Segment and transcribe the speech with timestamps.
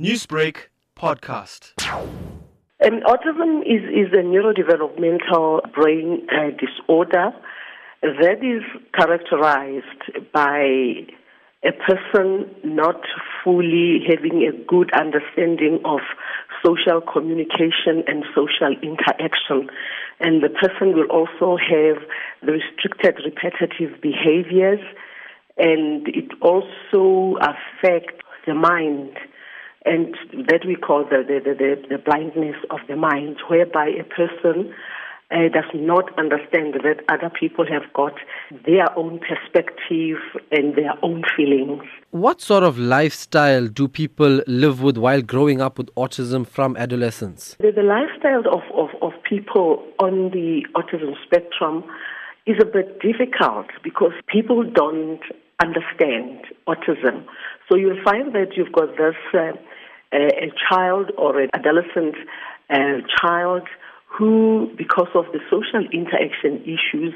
[0.00, 1.74] Newsbreak podcast.
[2.82, 7.30] Autism is, is a neurodevelopmental brain uh, disorder
[8.02, 8.64] that is
[8.98, 11.06] characterized by
[11.62, 13.02] a person not
[13.44, 16.00] fully having a good understanding of
[16.66, 19.70] social communication and social interaction.
[20.18, 22.02] And the person will also have
[22.42, 24.80] the restricted repetitive behaviors,
[25.56, 29.16] and it also affects the mind
[29.84, 30.16] and
[30.48, 34.72] that we call the, the, the, the blindness of the mind, whereby a person
[35.30, 38.14] uh, does not understand that other people have got
[38.66, 40.18] their own perspective
[40.52, 41.82] and their own feelings.
[42.10, 47.56] What sort of lifestyle do people live with while growing up with autism from adolescence?
[47.58, 51.84] The, the lifestyle of, of, of people on the autism spectrum
[52.46, 55.20] is a bit difficult because people don't
[55.62, 57.24] understand autism.
[57.68, 59.52] So you'll find that you've got this uh,
[60.14, 62.14] a, child or an adolescent
[62.70, 63.62] uh, child
[64.06, 67.14] who, because of the social interaction issues,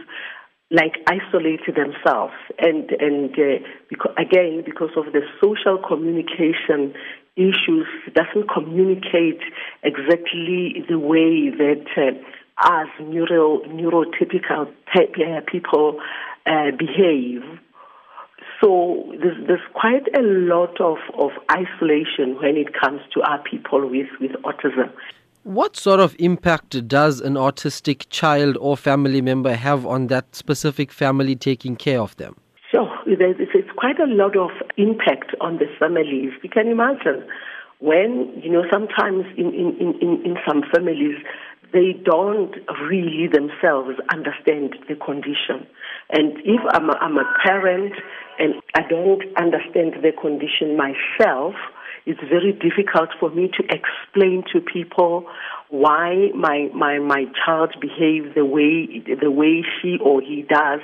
[0.70, 6.92] like isolate themselves, and and uh, because, again because of the social communication
[7.36, 9.40] issues, doesn't communicate
[9.82, 16.00] exactly the way that uh, us neuro neurotypical uh, people
[16.46, 17.42] uh, behave.
[18.60, 23.88] So there's, there's quite a lot of, of isolation when it comes to our people
[23.88, 24.92] with, with autism.
[25.44, 30.92] What sort of impact does an autistic child or family member have on that specific
[30.92, 32.36] family taking care of them?
[32.72, 36.32] So it's quite a lot of impact on the families.
[36.42, 37.26] You can imagine
[37.78, 41.16] when, you know, sometimes in, in, in, in some families,
[41.72, 42.54] they don't
[42.88, 45.66] really themselves understand the condition.
[46.10, 47.94] And if I'm a, I'm a parent
[48.38, 51.54] and I don't understand the condition myself,
[52.06, 55.26] it's very difficult for me to explain to people
[55.68, 60.80] why my, my, my child behaves the way, the way she or he does.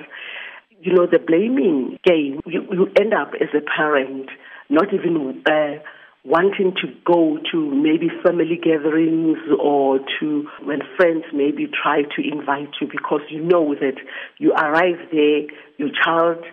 [0.83, 4.29] You know, the blaming game, you, you end up as a parent
[4.69, 5.83] not even uh,
[6.25, 12.71] wanting to go to maybe family gatherings or to when friends maybe try to invite
[12.81, 13.97] you because you know that
[14.39, 15.43] you arrive there,
[15.79, 16.45] your child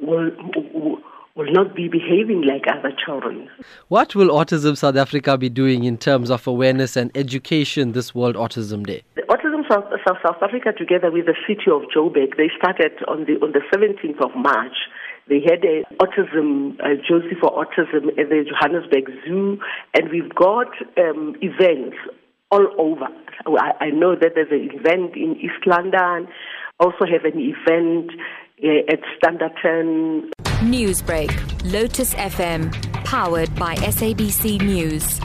[0.00, 0.30] will,
[1.34, 3.48] will not be behaving like other children.
[3.88, 8.36] What will Autism South Africa be doing in terms of awareness and education this World
[8.36, 9.02] Autism Day?
[9.16, 13.24] The Autism South, South, South Africa, together with the city of Joburg, they started on
[13.24, 14.76] the on the 17th of March
[15.28, 19.58] they had a autism, a Jozi for Autism at the Johannesburg Zoo,
[19.94, 21.96] and we've got um, events
[22.50, 23.06] all over.
[23.46, 26.28] I, I know that there's an event in East London,
[26.80, 28.10] also have an event
[28.62, 30.30] at Standerton.
[30.62, 31.30] Newsbreak,
[31.72, 32.72] Lotus FM,
[33.04, 35.20] powered by SABC News.